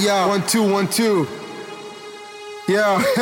[0.00, 1.28] Yo, one, two, one, two.
[2.66, 2.98] Yo,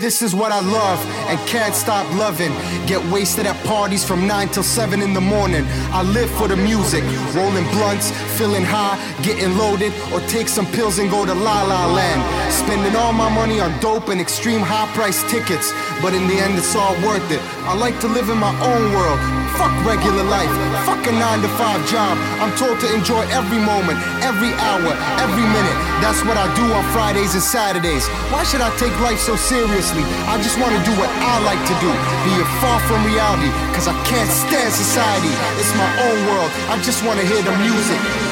[0.00, 0.98] this is what I love
[1.28, 2.52] and can't stop loving.
[2.86, 5.66] Get wasted at parties from 9 till 7 in the morning.
[5.92, 7.04] I live for the music,
[7.34, 11.86] rolling blunts, feeling high, getting loaded, or take some pills and go to La La
[11.86, 12.20] Land.
[12.52, 16.56] Spending all my money on dope and extreme high price tickets, but in the end,
[16.56, 17.40] it's all worth it.
[17.68, 19.20] I like to live in my own world.
[19.60, 20.50] Fuck regular life.
[20.88, 22.16] Fuck a 9 to 5 job.
[22.40, 24.90] I'm told to enjoy every moment, every hour,
[25.20, 25.78] every minute.
[26.00, 28.08] That's what I do on Fridays and Saturdays.
[28.32, 30.02] Why should I take life so seriously?
[30.26, 31.90] I just want to do what I like to do.
[32.24, 35.32] Be it far from reality, cause I can't stand society.
[35.60, 36.50] It's my own world.
[36.72, 38.31] I just want to hear the music.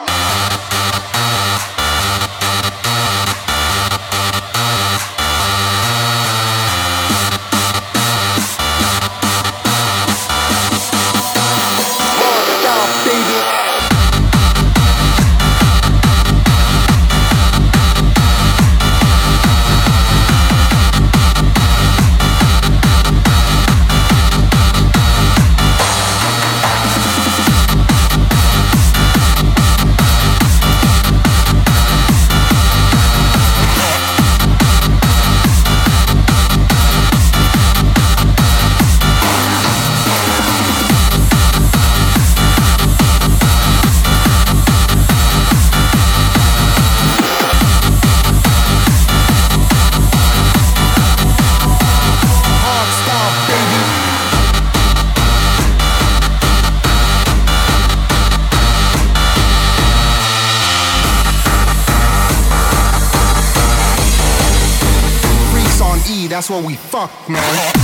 [66.41, 67.80] That's what we fuck, man.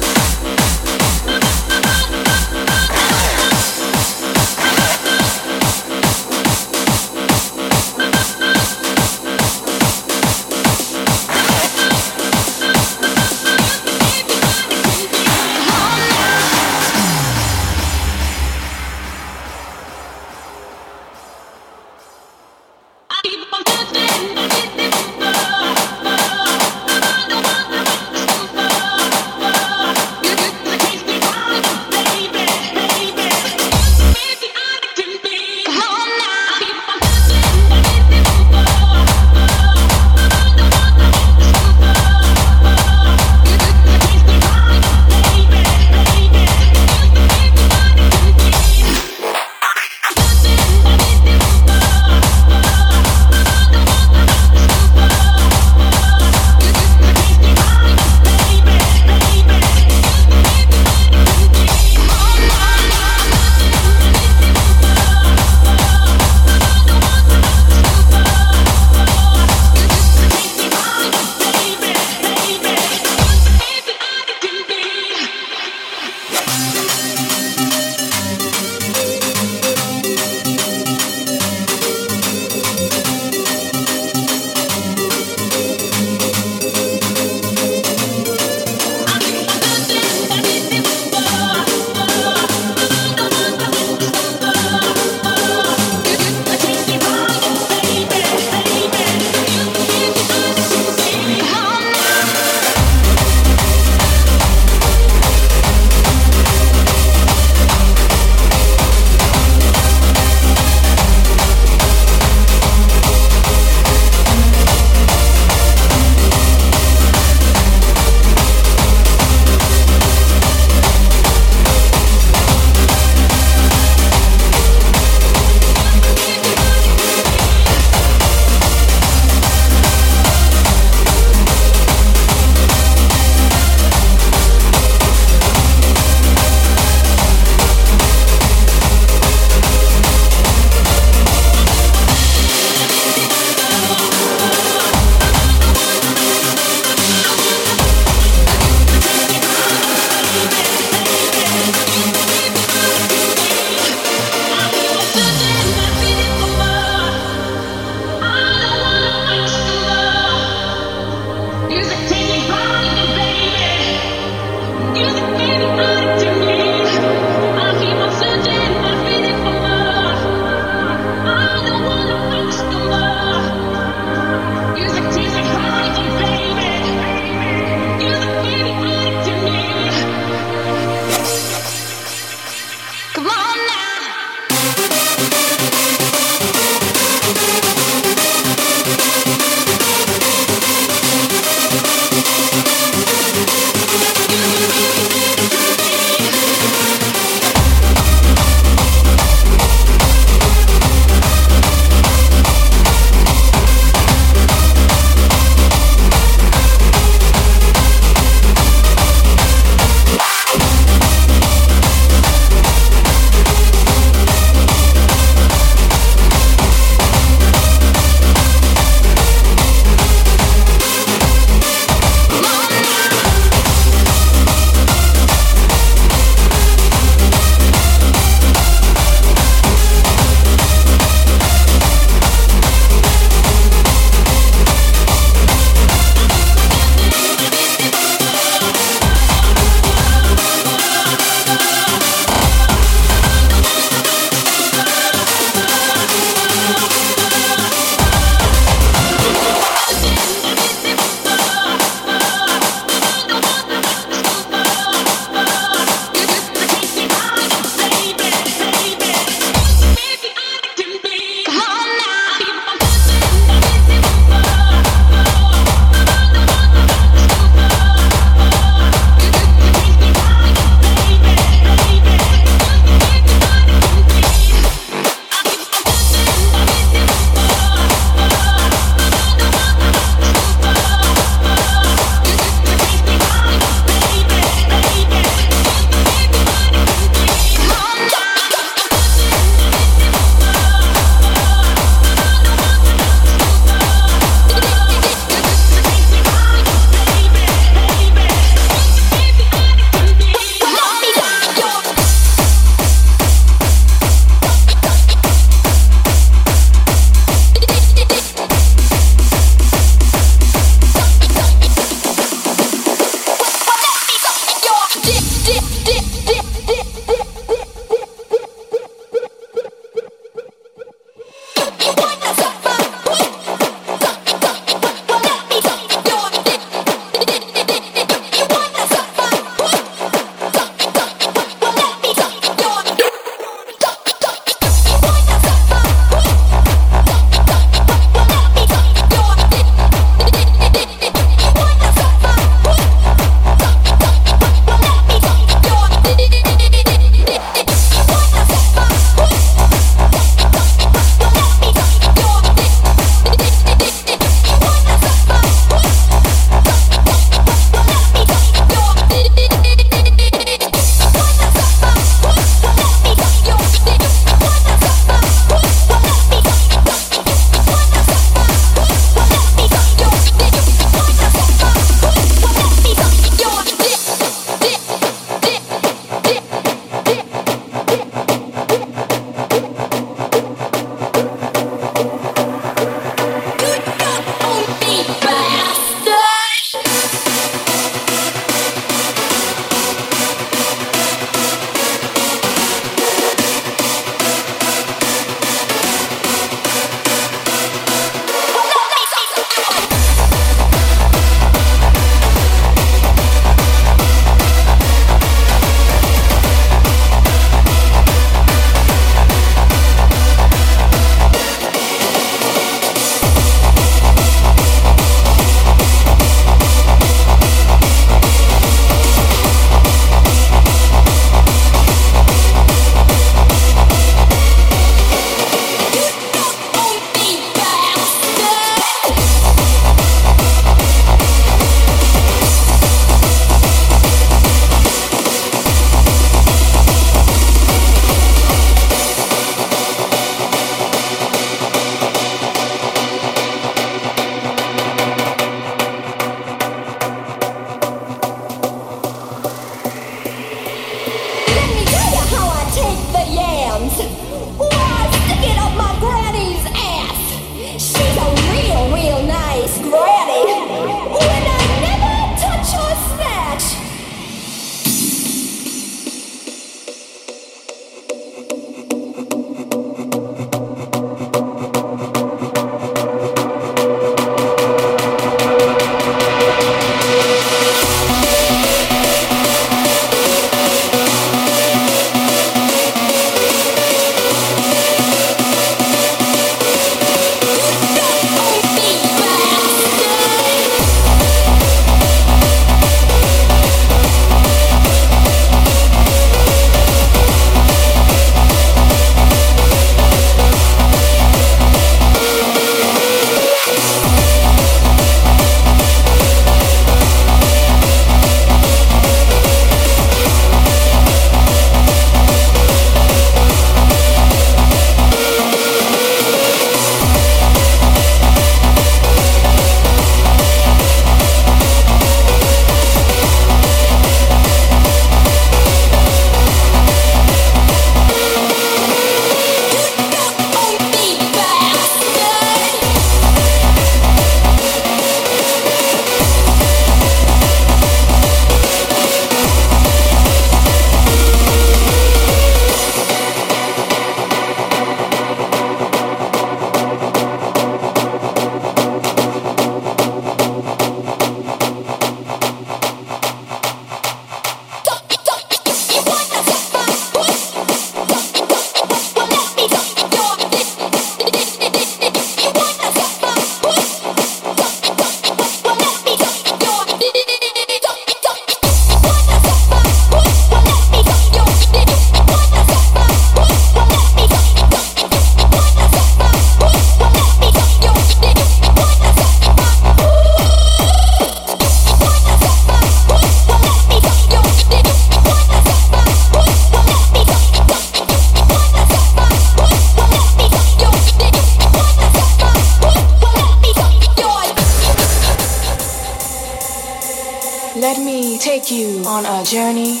[597.76, 600.00] Let me take you on a journey.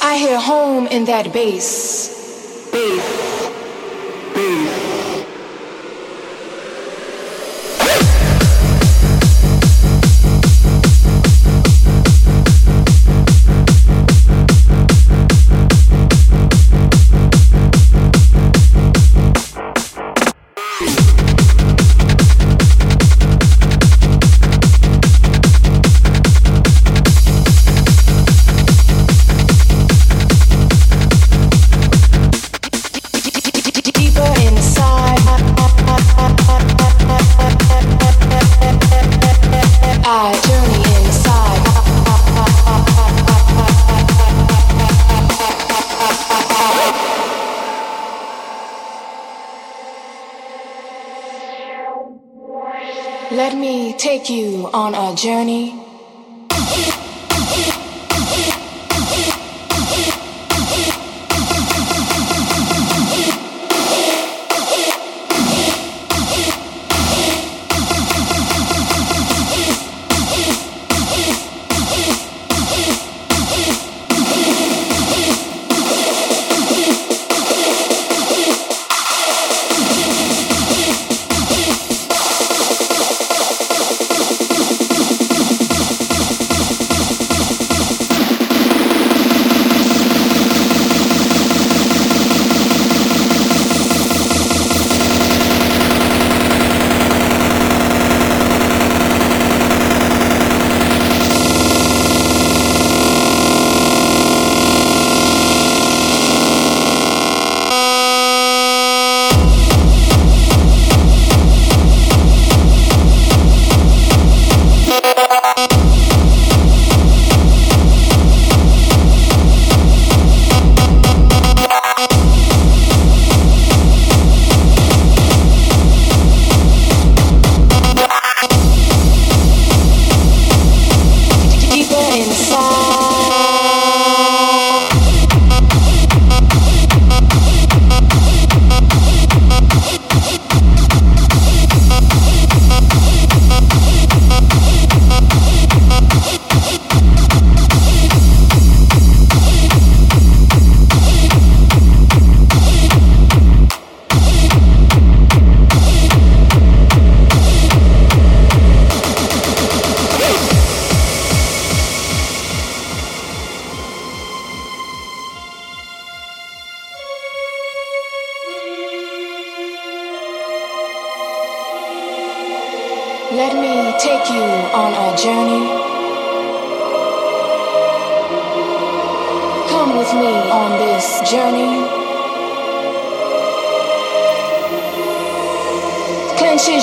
[0.00, 2.08] I hear home in that bass.
[2.72, 3.27] Bass.
[53.98, 55.87] Take you on a journey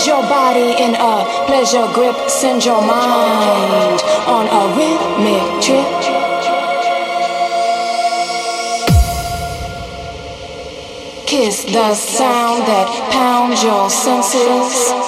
[0.05, 5.85] your body in a pleasure grip, send your mind on a rhythmic trip.
[11.25, 15.04] Kiss the sound that pounds your senses.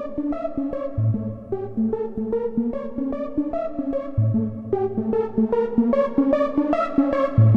[0.00, 0.18] Thank
[7.38, 7.47] you.